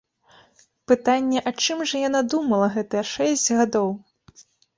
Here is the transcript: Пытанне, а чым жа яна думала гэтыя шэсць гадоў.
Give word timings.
Пытанне, 0.91 1.43
а 1.51 1.53
чым 1.65 1.83
жа 1.91 2.01
яна 2.09 2.21
думала 2.33 2.71
гэтыя 2.79 3.03
шэсць 3.13 3.45
гадоў. 3.61 3.87